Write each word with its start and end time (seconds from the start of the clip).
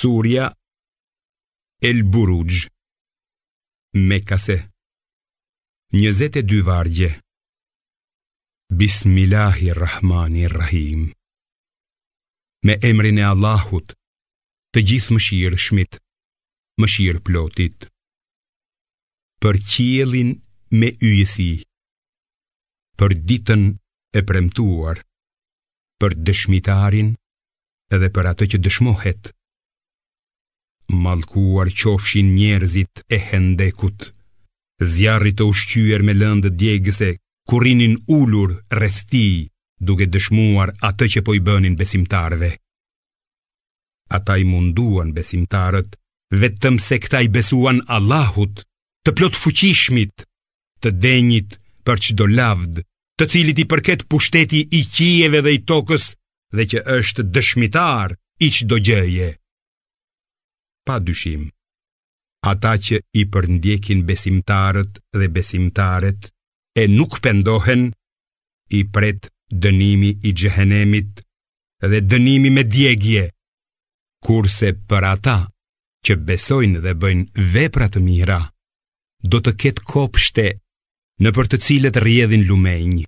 Surja 0.00 0.44
El 1.88 1.98
Buruj 2.12 2.52
Mekase 4.08 4.56
22 5.92 6.60
vargje 6.62 7.08
Bismillahirrahmanirrahim 8.80 11.00
Me 12.66 12.74
emrin 12.92 13.18
e 13.22 13.24
Allahut 13.32 13.88
Të 14.72 14.78
gjithë 14.90 15.12
mëshirë 15.18 15.58
shmit 15.66 15.92
Mëshirë 16.80 17.22
plotit 17.28 17.78
Për 19.44 19.54
qielin 19.72 20.30
me 20.80 20.88
ujësi, 21.10 21.50
Për 23.02 23.12
ditën 23.32 23.64
e 24.16 24.18
premtuar 24.30 24.96
Për 26.00 26.12
dëshmitarin 26.30 27.08
Edhe 27.98 28.08
për 28.16 28.24
atë 28.32 28.44
që 28.54 28.58
dëshmohet 28.64 29.22
Për 29.32 29.36
Malkuar 30.98 31.68
qofshin 31.80 32.28
njerëzit 32.36 32.94
e 33.14 33.18
hendekut 33.30 34.00
zjarri 34.94 35.30
të 35.36 35.44
ushqyër 35.52 36.02
me 36.06 36.14
lëndë 36.18 36.50
djegëse 36.58 37.08
Kurinin 37.48 37.94
ullur 38.18 38.50
rëthti 38.80 39.24
Duke 39.86 40.06
dëshmuar 40.12 40.72
atë 40.88 41.06
që 41.12 41.20
po 41.24 41.34
i 41.38 41.40
bënin 41.46 41.76
besimtarve 41.78 42.50
Ata 44.16 44.36
i 44.42 44.44
munduan 44.50 45.12
besimtarët 45.14 45.94
Vetëm 46.42 46.80
se 46.88 46.98
këta 47.02 47.20
i 47.22 47.28
besuan 47.38 47.82
Allahut 47.96 48.64
Të 49.06 49.14
plot 49.18 49.38
fuqishmit 49.42 50.26
Të 50.82 50.90
denjit 51.02 51.58
për 51.86 52.02
qdo 52.08 52.26
lavd 52.34 52.82
Të 53.18 53.30
cilit 53.32 53.62
i 53.62 53.66
përket 53.70 54.06
pushteti 54.10 54.64
i 54.78 54.82
qijeve 54.94 55.42
dhe 55.46 55.54
i 55.58 55.62
tokës 55.70 56.10
Dhe 56.56 56.66
që 56.72 56.84
është 56.98 57.28
dëshmitar 57.34 58.16
i 58.40 58.48
qdo 58.56 58.78
gjëje 58.86 59.30
pa 60.90 60.98
dyshim. 61.06 61.42
Ata 62.50 62.72
që 62.86 62.96
i 63.20 63.22
përndjekin 63.32 63.98
besimtarët 64.08 64.92
dhe 65.18 65.26
besimtaret 65.36 66.22
e 66.82 66.86
nuk 66.98 67.12
pendohen, 67.24 67.82
i 68.78 68.80
pret 68.94 69.22
dënimi 69.64 70.10
i 70.28 70.30
gjehenemit 70.40 71.12
dhe 71.90 71.98
dënimi 72.10 72.50
me 72.56 72.62
djegje, 72.74 73.24
kurse 74.26 74.68
për 74.90 75.02
ata 75.14 75.38
që 76.06 76.12
besojnë 76.28 76.80
dhe 76.84 76.92
bëjnë 77.02 77.44
vepra 77.54 77.86
të 77.92 78.00
mira, 78.08 78.40
do 79.30 79.38
të 79.42 79.52
ketë 79.62 79.86
kopshte 79.92 80.46
në 81.22 81.28
për 81.36 81.46
të 81.50 81.58
cilët 81.66 82.00
rjedhin 82.06 82.44
lumenj. 82.50 83.04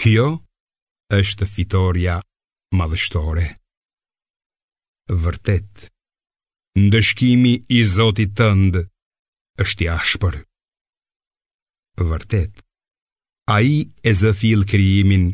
Kjo 0.00 0.28
është 1.20 1.50
fitorja 1.56 2.20
madhështore. 2.78 3.48
Vërtet 5.24 5.88
ndëshkimi 6.78 7.52
i 7.70 7.80
Zotit 7.94 8.32
tënd 8.38 8.74
është 9.62 9.84
i 9.86 9.88
ashpër. 9.96 10.36
Vërtet, 12.02 12.62
a 13.54 13.60
i 13.62 13.74
e 14.02 14.12
zëfil 14.18 14.64
krijimin 14.66 15.28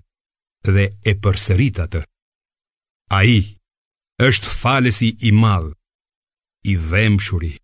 dhe 0.68 0.84
e 1.00 1.12
përsërit 1.24 1.80
atë. 1.86 2.02
A 3.16 3.20
i 3.24 3.38
është 4.26 4.52
falesi 4.60 5.10
i 5.28 5.32
madhë, 5.42 5.72
i 6.70 6.74
dhemëshuri. 6.88 7.54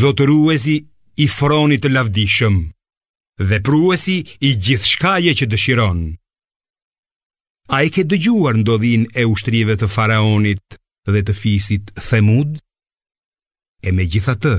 zotëruesi 0.00 0.76
i 1.24 1.26
fronit 1.36 1.84
lavdishëm, 1.94 2.56
dhe 3.48 3.56
pruesi 3.66 4.16
i 4.40 4.50
gjithshkaje 4.64 5.32
që 5.38 5.46
dëshiron. 5.52 6.00
A 7.76 7.82
i 7.86 7.92
ke 7.94 8.02
dëgjuar 8.10 8.54
ndodhin 8.62 9.02
e 9.12 9.22
ushtrive 9.32 9.76
të 9.78 9.86
faraonit 9.94 10.66
dhe 11.12 11.20
të 11.26 11.32
fisit 11.42 11.84
themud? 12.08 12.50
e 13.86 13.90
me 13.96 14.04
gjitha 14.12 14.34
të, 14.42 14.54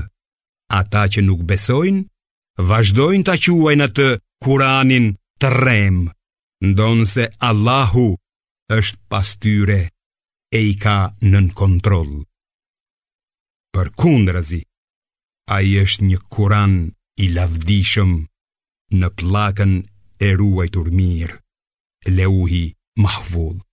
ata 0.80 1.02
që 1.12 1.20
nuk 1.28 1.42
besojnë, 1.50 2.04
vazhdojnë 2.70 3.26
të 3.28 3.36
quajnë 3.46 3.86
atë 3.88 4.08
kuranin 4.44 5.06
të 5.40 5.48
remë, 5.64 6.08
ndonë 6.70 7.06
se 7.14 7.24
Allahu 7.48 8.06
është 8.76 8.98
pas 9.10 9.28
tyre 9.42 9.80
e 10.52 10.60
i 10.70 10.74
ka 10.82 10.98
nën 11.30 11.46
kontrol. 11.60 12.10
Për 13.74 13.92
kundrazi, 14.00 14.60
a 15.56 15.60
i 15.68 15.76
është 15.84 16.06
një 16.10 16.18
kuran 16.34 16.74
i 17.16 17.26
lavdishëm 17.36 18.10
në 19.00 19.08
plakën 19.18 19.74
e 20.20 20.28
ruaj 20.40 20.68
të 20.74 20.86
rmirë, 20.90 21.38
leuhi 22.16 22.64
mahvudë. 23.04 23.69